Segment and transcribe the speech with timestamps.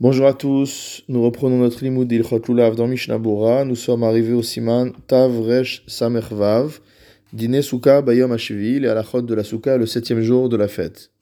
[0.00, 3.16] Bonjour à tous, nous reprenons notre limoud d'Ilchot Lulav dans Mishnah
[3.64, 6.80] Nous sommes arrivés au siman Tav Resh Samervav,
[7.32, 10.56] dîner Souka Bayom Hashivil et à la chod de la Souka le septième jour de
[10.56, 11.12] la fête.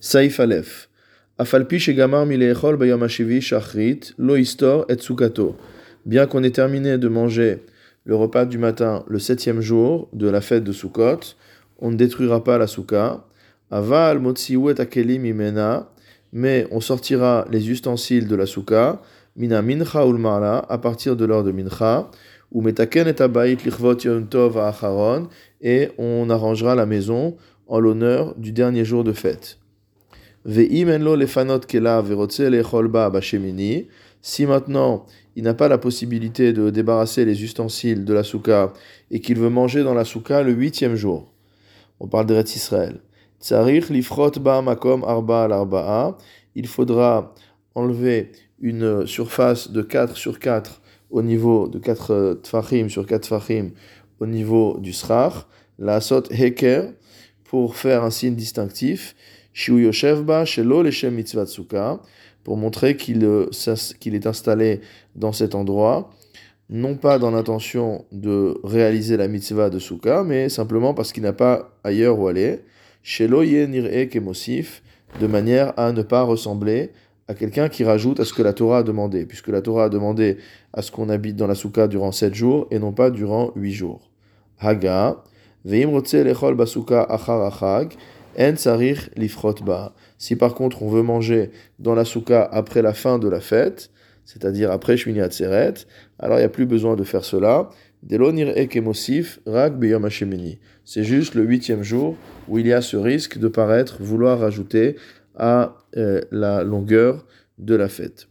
[0.00, 0.88] Saif Aleph.
[1.38, 4.96] Afalpi Shegamar Milechol Bayom Hashivi Shachrit, Lo Histor et.
[6.04, 7.58] Bien qu'on ait terminé de manger
[8.04, 11.36] le repas du matin le septième jour de la fête de Sukkot,
[11.78, 13.24] on ne détruira pas la Souka.
[13.70, 15.92] Aval Motsiou et Akelim Imena
[16.32, 19.00] mais on sortira les ustensiles de la souka,
[19.36, 22.10] mina mincha ulmala, à partir de l'heure de mincha,
[22.52, 25.28] ou metaken et abayit lichvot yom tov acharon,
[25.60, 29.58] et on arrangera la maison en l'honneur du dernier jour de fête.
[34.22, 35.06] Si maintenant
[35.36, 38.72] il n'a pas la possibilité de débarrasser les ustensiles de la souka
[39.10, 41.32] et qu'il veut manger dans la souka le huitième jour.
[42.00, 43.00] On parle de Israël.
[46.54, 47.34] Il faudra
[47.74, 53.70] enlever une surface de 4 sur 4 au niveau de 4 tfachim sur 4 tfachim
[54.20, 55.46] au niveau du srach.
[55.78, 56.92] La sot heker
[57.44, 59.16] pour faire un signe distinctif.
[59.52, 61.46] Shiu shelo leshem mitzvah
[62.44, 63.26] pour montrer qu'il
[63.98, 64.80] qu'il est installé
[65.16, 66.10] dans cet endroit
[66.70, 71.32] non pas dans l'intention de réaliser la mitzvah de Souka, mais simplement parce qu'il n'a
[71.32, 72.60] pas ailleurs où aller
[75.20, 76.90] de manière à ne pas ressembler
[77.28, 79.88] à quelqu'un qui rajoute à ce que la Torah a demandé, puisque la Torah a
[79.88, 80.38] demandé
[80.72, 83.72] à ce qu'on habite dans la soukha durant 7 jours et non pas durant 8
[83.72, 84.10] jours.
[84.58, 85.22] Haga,
[85.64, 86.02] en
[90.18, 93.90] Si par contre on veut manger dans la soukha après la fin de la fête,
[94.24, 97.68] c'est-à-dire après Shmini alors il n'y a plus besoin de faire cela,
[100.84, 102.16] c'est juste le huitième jour
[102.48, 104.96] où il y a ce risque de paraître vouloir rajouter
[105.36, 107.26] à euh, la longueur
[107.58, 108.28] de la fête.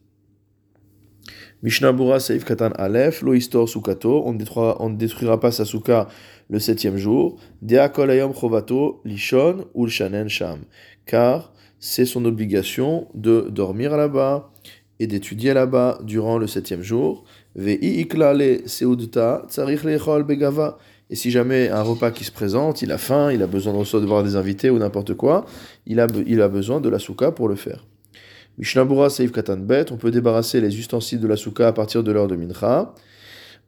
[1.61, 6.07] Mishnah Saif Katan Aleph, Lo Histor Sukato, on ne détruira pas sa souka
[6.49, 10.61] le septième jour, Dea Kolayom Chovato, Lishon Ul Shanen Sham,
[11.05, 14.51] car c'est son obligation de dormir là-bas
[14.99, 17.23] et d'étudier là-bas durant le septième jour.
[21.11, 23.77] Et si jamais un repas qui se présente, il a faim, il a besoin de
[23.79, 25.45] recevoir des invités ou n'importe quoi,
[25.87, 27.85] il a, il a besoin de la souka pour le faire.
[28.57, 32.11] Mishnabura Seif Katan Bet, on peut débarrasser les ustensiles de la souka à partir de
[32.11, 32.93] l'heure de mincha.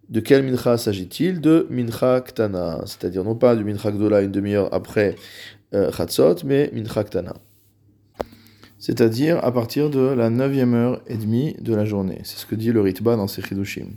[0.10, 1.40] De quel mincha s'agit-il?
[1.40, 5.16] De mincha ktana, c'est-à-dire non pas du mincha gdola une demi-heure après
[5.74, 7.34] euh, chatzot, mais mincha ktana
[8.82, 12.20] c'est-à-dire à partir de la 9e heure et demie de la journée.
[12.24, 13.92] C'est ce que dit le Ritba dans ses Chidushim.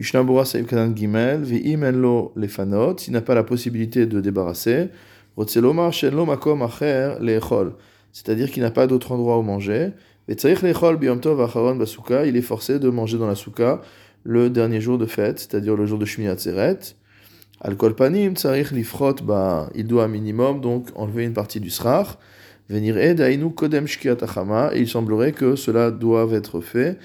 [0.00, 4.88] Saïv Kanan Gimel, Vi'imenlo Lefanot, s'il n'a pas la possibilité de débarrasser,
[5.36, 7.74] Rotzelomar Shenlo Makom Acher Lechol,
[8.12, 9.90] c'est-à-dire qu'il n'a pas d'autre endroit où manger,
[10.26, 13.82] Vetzaich Lechol Biyomtov Acharon Basuka, il est forcé de manger dans la souka
[14.24, 16.78] le dernier jour de fête, c'est-à-dire le jour de Shmini Atzeret.
[17.60, 22.16] Alkol Panim, Tzarich Lifrot, bah, il doit un minimum donc enlever une partie du srach,
[22.68, 22.96] Venir
[23.54, 26.98] Kodem et il semblerait que cela doive être fait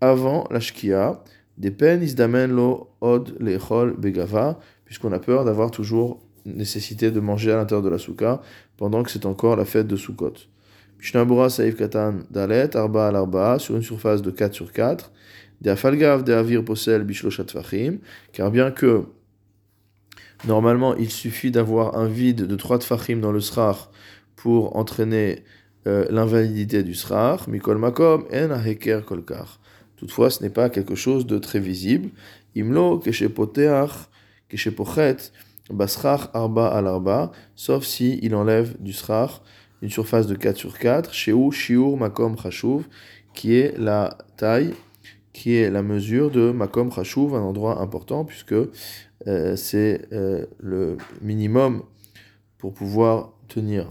[0.00, 1.22] avant la Shkia.
[1.56, 7.50] Des peines isdamen lo od lechol begava, puisqu'on a peur d'avoir toujours nécessité de manger
[7.50, 8.40] à l'intérieur de la souka
[8.76, 10.34] pendant que c'est encore la fête de Sukkot.
[11.00, 15.10] Mishnabura Saïf Katan Dalet, Arba al Arba, sur une surface de 4 sur 4.
[15.60, 17.98] De Afalgav de Avir Posel Bishloshat Fachim,
[18.32, 19.02] car bien que
[20.46, 23.90] normalement il suffit d'avoir un vide de 3 Tfachim dans le Srach
[24.42, 25.42] pour entraîner
[25.86, 29.58] euh, l'invalidité du srar, mikol makom en heker kolkar.
[29.96, 32.10] Toutefois, ce n'est pas quelque chose de très visible.
[32.54, 34.08] Imlo keshepoteach
[34.48, 35.32] keshepochet
[35.70, 39.42] basrach arba al arba, sauf si il enlève du srar
[39.82, 42.84] une surface de 4 sur 4, sheu shiur makom chashuv,
[43.34, 44.74] qui est la taille,
[45.32, 48.54] qui est la mesure de makom chashuv, un endroit important, puisque
[49.26, 51.82] euh, c'est euh, le minimum
[52.58, 53.88] pour pouvoir tenir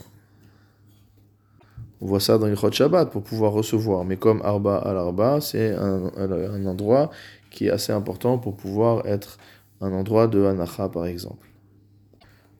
[2.01, 4.05] on voit ça dans Chod Shabbat pour pouvoir recevoir.
[4.05, 7.09] Mais comme Arba al Arba, c'est un, un, endroit
[7.49, 9.37] qui est assez important pour pouvoir être
[9.81, 11.47] un endroit de Hanacha par exemple.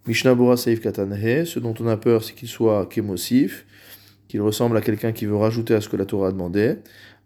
[0.07, 3.66] Mishnabura Seif Katanhe, ce dont on a peur, c'est qu'il soit kémosif,
[4.28, 6.78] qu'il ressemble à quelqu'un qui veut rajouter à ce que la Torah a demandé.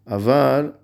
[0.06, 0.74] Aval,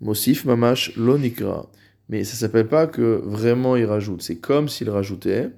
[0.00, 1.66] Mosif Mamash Lonikra.
[2.08, 5.50] Mais ça s'appelle pas que vraiment il rajoute, c'est comme s'il rajoutait.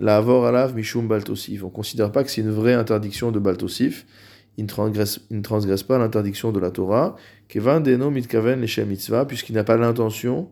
[0.00, 1.62] La avor alav mishum baltosif.
[1.62, 4.06] On ne considère pas que c'est une vraie interdiction de baltosif.
[4.56, 7.16] Il ne transgresse, pas l'interdiction de la Torah.
[7.48, 10.48] Kevan deno mitkaven leshem mitzvah, puisqu'il n'a pas l'intention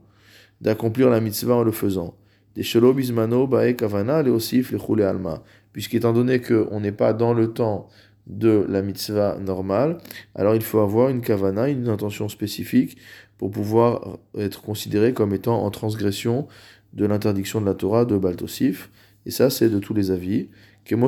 [0.61, 2.15] d'accomplir la mitzvah en le faisant.
[2.57, 5.43] Des shelo bismano bae kavana leosif lechule alma.
[5.73, 7.89] Puisqu'étant donné qu'on n'est pas dans le temps
[8.27, 9.97] de la mitzvah normale,
[10.35, 12.99] alors il faut avoir une kavana, une intention spécifique
[13.39, 16.49] pour pouvoir être considéré comme étant en transgression
[16.93, 18.91] de l'interdiction de la Torah de Baltosif.
[19.27, 20.49] Et ça, c'est de tous les avis.
[20.89, 21.03] Comme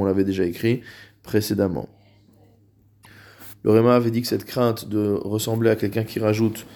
[0.00, 0.82] on l'avait déjà écrit
[1.22, 1.88] précédemment.
[3.64, 6.66] Le Réma avait dit que cette crainte de ressembler à quelqu'un qui rajoute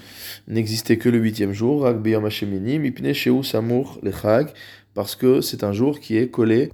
[0.48, 1.86] n'existait que le huitième jour,
[4.94, 6.72] parce que c'est un jour qui est collé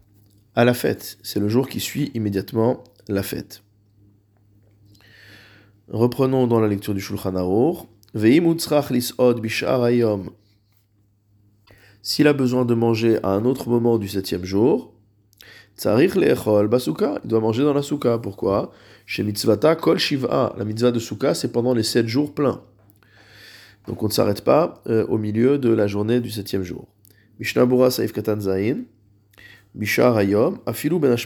[0.55, 1.19] à la fête.
[1.23, 3.63] C'est le jour qui suit immédiatement la fête.
[5.89, 7.87] Reprenons dans la lecture du Shulchan Aruch.
[12.09, 14.95] S'il a besoin de manger à un autre moment du septième jour,
[15.85, 18.19] il doit manger dans la souka.
[18.19, 18.71] Pourquoi?
[19.07, 22.63] Chez mitzvata kol shiva, la mitzvah de souka, c'est pendant les sept jours pleins.
[23.89, 26.87] Donc on ne s'arrête pas euh, au milieu de la journée du septième jour.
[27.41, 28.85] Mishnah Saif Katan Zain,
[29.75, 31.17] Bishar Hayom, Afilu Ben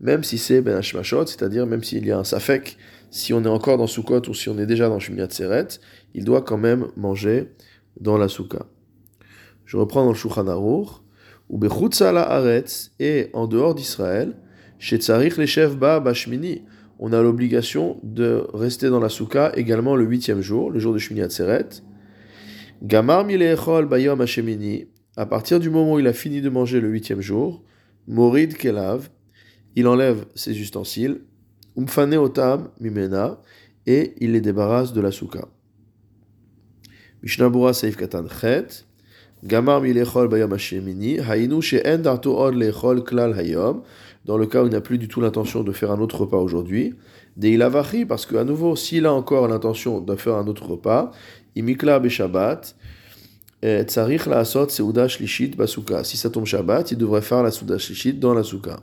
[0.00, 2.76] même si c'est Ben c'est-à-dire même s'il y a un Safek,
[3.12, 5.68] si on est encore dans Sukkot ou si on est déjà dans Shmiyat Seret,
[6.12, 7.52] il doit quand même manger
[8.00, 8.66] dans la Souka.
[9.66, 10.88] Je reprends dans le Shulchan Aruch,
[11.48, 14.36] ou Aretz, et en dehors d'Israël,
[14.78, 16.62] chez Tzarich Leshev Ba Bashmini,
[16.98, 20.98] on a l'obligation de rester dans la Souka également le huitième jour, le jour de
[20.98, 21.68] Shmini Atzeret.
[22.82, 24.86] Gamar Milechol Bayom Hashemini,
[25.16, 27.62] à partir du moment où il a fini de manger le huitième jour,
[28.06, 29.10] Morid Kelav,
[29.74, 31.20] il enlève ses ustensiles,
[31.76, 33.40] Umfane Otam Mimena,
[33.86, 35.48] et il les débarrasse de la Souka.
[37.22, 38.85] Mishnabura Katan Chet,
[39.46, 43.82] Gamar Milechol Bayom Hashemini, Hainu She'en Darto Od Lechol Klal Hayom,
[44.24, 46.38] dans le cas où il n'a plus du tout l'intention de faire un autre repas
[46.38, 46.94] aujourd'hui.
[47.36, 51.12] Deilavachi, parce qu'à nouveau, s'il a encore l'intention de faire un autre repas,
[51.54, 52.74] imikla beshabbat,
[53.62, 56.02] tsarich la asot seuda shlishit basuka.
[56.02, 58.80] Si ça tombe Shabbat, il devrait faire la souda shlishit dans la souka.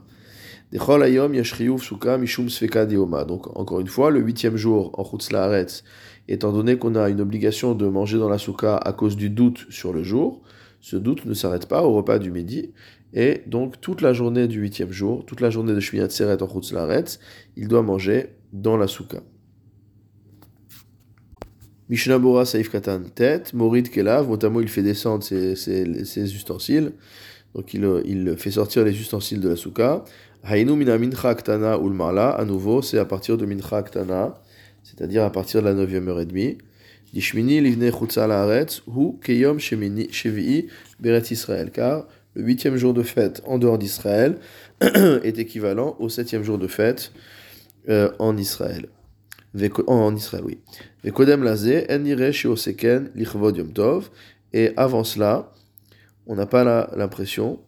[0.72, 3.24] Dechol ayom yashriyuv suka mishum sfeka dioma.
[3.24, 5.84] Donc, encore une fois, le huitième jour en chutz laaretz,
[6.28, 9.66] étant donné qu'on a une obligation de manger dans la souka à cause du doute
[9.70, 10.42] sur le jour,
[10.80, 12.72] ce doute ne s'arrête pas au repas du midi,
[13.14, 16.48] et donc, toute la journée du huitième jour, toute la journée de Shmiyat Seret en
[16.72, 17.20] Laretz,
[17.56, 19.20] il doit manger dans la souka.
[21.88, 26.92] Mishnah Bora Saif Katan tête, Morid Kelav, notamment il fait descendre ses, ustensiles,
[27.54, 30.04] donc il, fait sortir les ustensiles de la souka.
[30.42, 34.40] Hainu mina mincha ktana ulmala, à nouveau c'est à partir de mincha ktana,
[34.84, 36.58] c'est-à-dire à partir de la 9e heure et demie.
[41.72, 44.38] Car le huitième jour de fête en dehors d'Israël
[44.80, 47.12] est équivalent au septième jour de fête
[47.88, 48.88] euh, en Israël.
[49.86, 50.58] En Israël, oui.
[54.52, 55.52] Et avant cela,
[56.26, 56.64] on n'a pas
[56.96, 57.60] l'impression,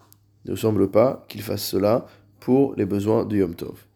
[0.46, 2.06] ne semble pas qu'il fasse cela
[2.40, 3.86] pour les besoins du Yom Tov.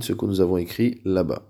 [0.00, 1.42] Ce que nous avons écrit là-bas.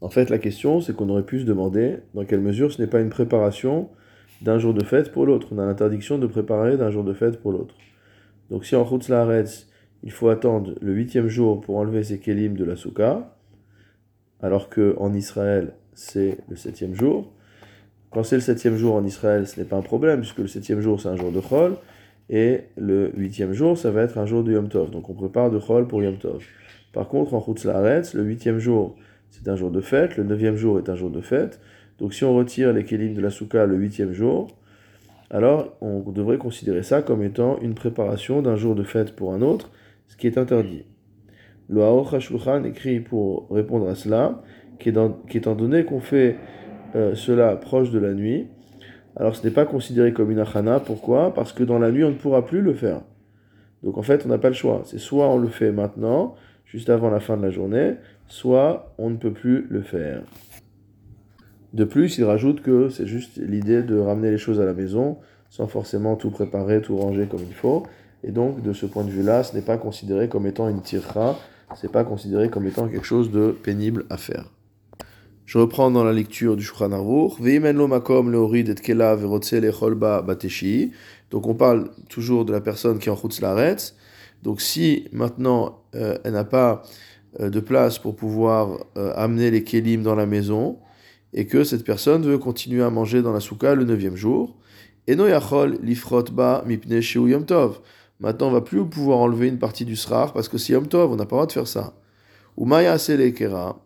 [0.00, 2.88] En fait, la question, c'est qu'on aurait pu se demander dans quelle mesure ce n'est
[2.88, 3.90] pas une préparation
[4.40, 5.48] d'un jour de fête pour l'autre.
[5.50, 7.74] On a l'interdiction de préparer d'un jour de fête pour l'autre.
[8.48, 9.68] Donc si en Chutz Laaretz,
[10.02, 13.36] il faut attendre le huitième jour pour enlever ses kelim de la souka,
[14.40, 17.32] alors qu'en Israël, c'est le septième jour.
[18.16, 20.80] Quand c'est le septième jour en Israël, ce n'est pas un problème, puisque le septième
[20.80, 21.76] jour, c'est un jour de Chol,
[22.30, 24.90] et le huitième jour, ça va être un jour de Yom Tov.
[24.90, 26.42] Donc on prépare de Chol pour Yom Tov.
[26.94, 28.96] Par contre, en Chutz Laaretz, le huitième jour,
[29.28, 31.60] c'est un jour de fête, le neuvième jour est un jour de fête.
[31.98, 34.48] Donc si on retire les kélim de la souka le huitième jour,
[35.28, 39.42] alors on devrait considérer ça comme étant une préparation d'un jour de fête pour un
[39.42, 39.70] autre,
[40.08, 40.84] ce qui est interdit.
[41.68, 44.42] Le HaShulchan écrit pour répondre à cela,
[44.78, 46.36] qu'étant donné qu'on fait
[46.94, 48.48] euh, cela proche de la nuit,
[49.16, 50.80] alors ce n'est pas considéré comme une achana.
[50.80, 51.32] Pourquoi?
[51.34, 53.00] Parce que dans la nuit, on ne pourra plus le faire.
[53.82, 54.82] Donc en fait, on n'a pas le choix.
[54.84, 57.94] C'est soit on le fait maintenant, juste avant la fin de la journée,
[58.28, 60.22] soit on ne peut plus le faire.
[61.72, 65.18] De plus, il rajoute que c'est juste l'idée de ramener les choses à la maison
[65.50, 67.84] sans forcément tout préparer, tout ranger comme il faut.
[68.24, 71.38] Et donc, de ce point de vue-là, ce n'est pas considéré comme étant une tirra,
[71.74, 74.50] ce n'est pas considéré comme étant quelque chose de pénible à faire.
[75.46, 77.40] Je reprends dans la lecture du Shulchan Aruch.
[81.30, 83.40] Donc on parle toujours de la personne qui est en Chutz
[84.42, 86.82] Donc si maintenant euh, elle n'a pas
[87.38, 90.80] euh, de place pour pouvoir euh, amener les kelim dans la maison
[91.32, 94.56] et que cette personne veut continuer à manger dans la souka le neuvième jour.
[95.08, 95.26] Maintenant,
[98.48, 101.16] on va plus pouvoir enlever une partie du srar parce que c'est yom tov, on
[101.16, 101.94] n'a pas le droit de faire ça.
[102.56, 102.96] Ou maya.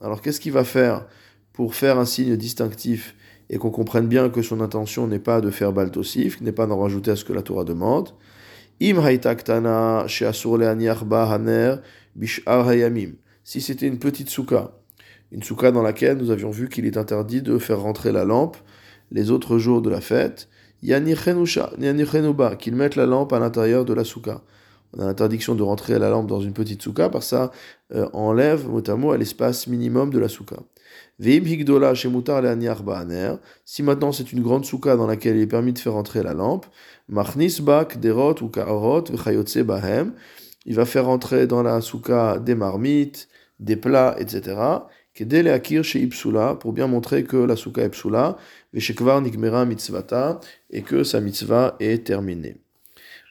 [0.01, 1.05] Alors qu'est-ce qu'il va faire
[1.53, 3.15] pour faire un signe distinctif
[3.51, 6.79] et qu'on comprenne bien que son intention n'est pas de faire baltosif, n'est pas d'en
[6.79, 8.11] rajouter à ce que la Torah demande.
[8.81, 8.99] Im
[11.33, 11.75] haner
[12.17, 12.71] bishar.
[13.43, 14.71] Si c'était une petite souka,
[15.33, 18.57] une souka dans laquelle nous avions vu qu'il est interdit de faire rentrer la lampe
[19.11, 20.49] les autres jours de la fête,
[20.81, 24.43] qu'il mette la lampe à l'intérieur de la souka.
[24.93, 27.53] On a l'interdiction de rentrer la lampe dans une petite souka, par ça
[27.95, 30.57] euh, enlève mot à l'espace minimum de la souka.
[33.65, 36.35] Si maintenant c'est une grande souka dans laquelle il est permis de faire entrer la
[36.35, 36.67] lampe,
[37.09, 38.51] derot ou
[39.65, 40.13] bahem,
[40.67, 43.29] il va faire entrer dans la souka des marmites,
[43.59, 44.57] des plats, etc.
[45.83, 48.37] chez Ipsula, pour bien montrer que la souka est psula,
[48.73, 52.57] Nikmera mitzvata, et que sa mitzvah est terminée.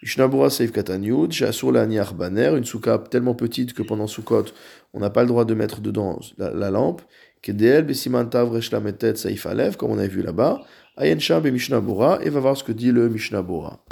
[0.01, 4.45] Mishnabura Seif Katanyud, Shasur la Baner, une souka tellement petite que pendant Sukkot,
[4.93, 7.01] on n'a pas le droit de mettre dedans la, lampe.
[7.41, 10.61] Kedel Besimantav Reshlametet Saif Alev, comme on a vu là-bas.
[10.95, 13.83] Ayen Sham et Mishnabura, et va voir ce que dit le Mishnabura.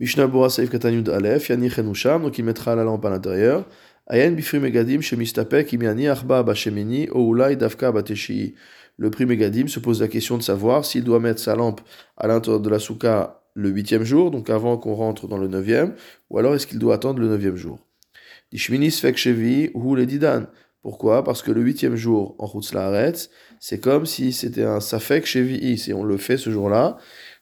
[0.00, 3.64] Mishnabura Seif Katanyud Alef, Yani Chenusham, donc il mettra la lampe à l'intérieur.
[4.08, 8.56] Ayen Bifri Megadim, Shemistapek, Imiani Arba Bashemini, Oulai Davka Bateshi.
[8.96, 11.80] Le prix Megadim se pose la question de savoir s'il doit mettre sa lampe
[12.16, 15.94] à l'intérieur de la souka le huitième jour, donc avant qu'on rentre dans le neuvième,
[16.30, 17.78] ou alors est-ce qu'il doit attendre le neuvième jour?
[18.52, 20.44] Le didan.
[20.82, 21.22] Pourquoi?
[21.22, 23.30] Parce que le huitième jour en Chutzlaaretz,
[23.60, 26.96] c'est comme si c'était un safek chevi, si on le fait ce jour-là,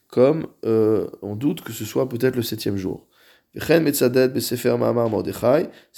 [0.08, 3.06] comme euh, on doute que ce soit peut-être le septième jour.
[3.52, 3.82] C'est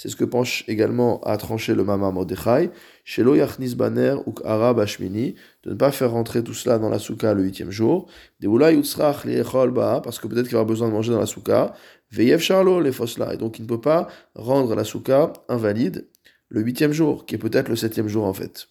[0.09, 2.71] ce que penche également à trancher le Mamar Mordechai.
[3.03, 6.97] Shelo Yachnis Baner ou Arab Ashmini, de ne pas faire rentrer tout cela dans la
[6.97, 8.09] souka le huitième jour.
[8.41, 11.75] Parce que peut-être qu'il aura besoin de manger dans la souka.
[12.09, 16.07] Veyev Charlo les Fosla, et donc il ne peut pas rendre la souka invalide
[16.49, 18.67] le huitième jour, qui est peut-être le septième jour en fait.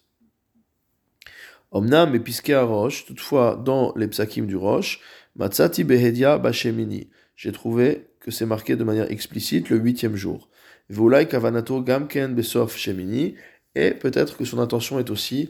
[1.71, 4.99] Omnam et à Roche, toutefois dans les psakim du Roche,
[5.35, 7.09] Matsati Behedia Bashemini.
[7.35, 10.49] J'ai trouvé que c'est marqué de manière explicite le huitième jour.
[10.89, 13.35] Gamken Besof Shemini,
[13.75, 15.49] et peut-être que son intention est aussi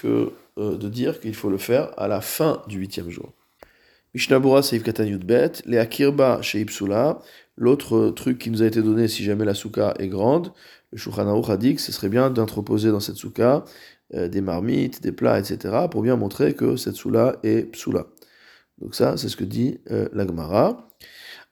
[0.00, 3.32] que euh, de dire qu'il faut le faire à la fin du huitième jour.
[4.14, 7.20] Mishnabura Seif Katanyut Bet, les Akirba chez Ipsula,
[7.56, 10.52] l'autre truc qui nous a été donné si jamais la souka est grande,
[10.92, 13.64] le Shulchan a dit que ce serait bien d'introposer dans cette souka
[14.14, 18.06] euh, des marmites, des plats, etc., pour bien montrer que cette soula est psula.
[18.78, 20.88] Donc ça, c'est ce que dit euh, l'Agmara.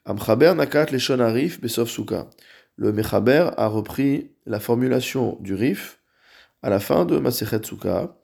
[0.07, 2.29] Amchaber nakat leshon arif besof souka.
[2.77, 6.01] Le Mechaber a repris la formulation du rif
[6.63, 8.17] à la fin de Masechet Souka.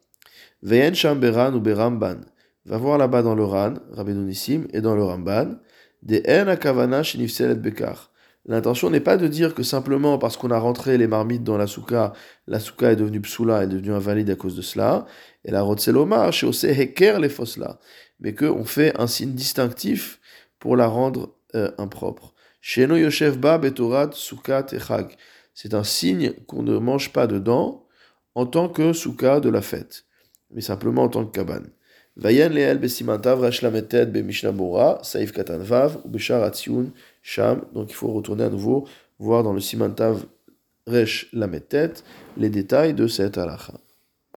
[0.63, 2.21] Veyen sham beran ou beramban.
[2.67, 4.31] Va voir là-bas dans le Ran, Rabbeinu
[4.73, 5.57] et dans le Ramban,
[6.03, 8.11] des en akavana shenifselet bekar.
[8.45, 11.67] L'intention n'est pas de dire que simplement parce qu'on a rentré les marmites dans la
[11.67, 12.13] souka,
[12.47, 15.07] la souka est devenue psula, est devenue invalide à cause de cela.
[15.45, 17.79] Et la rotseloma, chez heker les fosla.
[18.19, 20.21] Mais qu'on fait un signe distinctif
[20.59, 22.35] pour la rendre euh, impropre.
[22.61, 25.17] Sheno Yoshev Ba Betorat Sukat Echag.
[25.55, 27.87] C'est un signe qu'on ne mange pas dedans
[28.35, 30.05] en tant que souka de la fête,
[30.51, 31.71] mais simplement en tant que cabane.
[32.17, 36.51] Vayan leel besimantav rashlametet be mishnabora, saif katanvav, ou beshar
[37.23, 37.65] sham.
[37.73, 38.87] Donc il faut retourner à nouveau
[39.19, 40.27] voir dans le simantav
[40.87, 41.93] resh lametet
[42.37, 43.75] les détails de cette halakha.